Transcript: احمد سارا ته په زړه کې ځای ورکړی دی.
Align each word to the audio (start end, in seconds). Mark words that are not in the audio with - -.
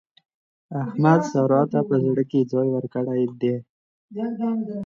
احمد 0.83 1.21
سارا 1.31 1.61
ته 1.71 1.79
په 1.89 1.95
زړه 2.05 2.23
کې 2.29 2.39
ځای 2.51 2.67
ورکړی 2.71 3.23
دی. 3.41 3.55